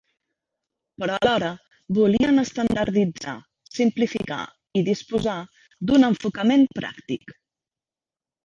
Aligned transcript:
Però 1.01 1.17
alhora 1.17 1.49
volien 1.97 2.43
estandarditzar, 2.43 3.35
simplificar 3.75 4.39
i 4.81 4.83
disposar 4.91 5.37
d'un 5.91 6.09
enfocament 6.13 6.67
pràctic. 6.81 7.39